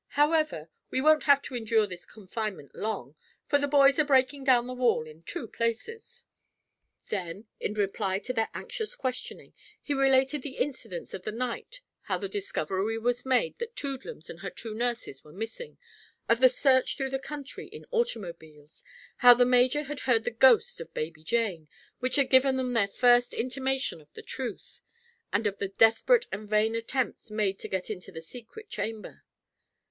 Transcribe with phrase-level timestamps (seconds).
[0.17, 3.13] However, we won't have to endure this confinement long,
[3.45, 6.25] for the boys are breaking down the wall in two places."
[7.09, 12.17] Then, in reply to their anxious questioning, he related the incidents of the night: how
[12.17, 15.77] the discovery was made that Toodlums and her two nurses were missing;
[16.27, 18.83] of the search throughout the country in automobiles;
[19.17, 21.67] how the major had heard the "ghost" of baby Jane,
[21.99, 24.81] which had given them their first intimation of the truth,
[25.31, 29.23] and of the desperate and vain attempts made to get into the secret chamber.